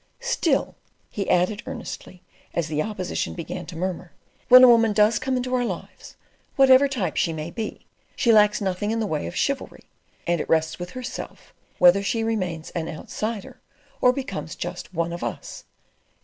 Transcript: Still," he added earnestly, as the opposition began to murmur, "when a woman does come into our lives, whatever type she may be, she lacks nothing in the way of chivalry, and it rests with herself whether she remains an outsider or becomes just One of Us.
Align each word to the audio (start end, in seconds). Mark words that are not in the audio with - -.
Still," 0.19 0.73
he 1.11 1.29
added 1.29 1.61
earnestly, 1.67 2.23
as 2.55 2.69
the 2.69 2.81
opposition 2.81 3.35
began 3.35 3.67
to 3.67 3.75
murmur, 3.75 4.13
"when 4.49 4.63
a 4.63 4.67
woman 4.67 4.93
does 4.93 5.19
come 5.19 5.37
into 5.37 5.53
our 5.53 5.63
lives, 5.63 6.15
whatever 6.55 6.87
type 6.87 7.17
she 7.17 7.31
may 7.31 7.51
be, 7.51 7.85
she 8.15 8.31
lacks 8.31 8.59
nothing 8.61 8.89
in 8.89 8.99
the 8.99 9.05
way 9.05 9.27
of 9.27 9.35
chivalry, 9.35 9.83
and 10.25 10.41
it 10.41 10.49
rests 10.49 10.79
with 10.79 10.89
herself 10.97 11.53
whether 11.77 12.01
she 12.01 12.23
remains 12.23 12.71
an 12.71 12.89
outsider 12.89 13.61
or 14.01 14.11
becomes 14.11 14.55
just 14.55 14.91
One 14.91 15.13
of 15.13 15.23
Us. 15.23 15.65